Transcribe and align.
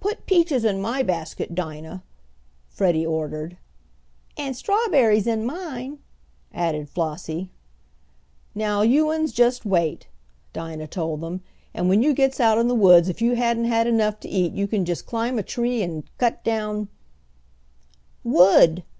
"Put 0.00 0.26
peaches 0.26 0.64
in 0.64 0.82
my 0.82 1.04
basket, 1.04 1.54
Dinah," 1.54 2.02
Freddie 2.66 3.06
ordered. 3.06 3.58
"And 4.36 4.56
strawberries 4.56 5.24
in 5.28 5.46
mine," 5.46 6.00
added 6.52 6.88
Flossie. 6.88 7.52
"Now, 8.56 8.82
you 8.82 9.10
uns 9.10 9.32
jest 9.32 9.64
wait!" 9.64 10.08
Dinah 10.52 10.88
told 10.88 11.20
them; 11.20 11.42
"and 11.74 11.88
when 11.88 12.02
you 12.02 12.12
gets 12.12 12.40
out 12.40 12.58
in 12.58 12.66
de 12.66 12.74
woods 12.74 13.08
if 13.08 13.22
you 13.22 13.36
hasn't 13.36 13.68
'nough 13.94 14.18
to 14.18 14.28
eat 14.28 14.52
you 14.52 14.66
kin 14.66 14.84
jest 14.84 15.06
climb 15.06 15.38
a 15.38 15.44
tree 15.44 15.80
an' 15.80 16.02
cut 16.18 16.42
down" 16.42 16.88
"Wood!" 18.24 18.82